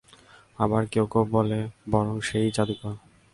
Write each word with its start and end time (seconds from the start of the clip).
আবার 0.59 0.83
কেউ 0.85 1.05
কেউ 1.05 1.23
বলে, 1.31 1.59
বরং 1.91 2.15
সে-ই 2.21 2.49
জাদুকর। 2.51 2.93